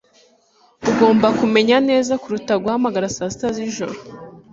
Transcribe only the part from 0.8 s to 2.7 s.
Ugomba kumenya neza kuruta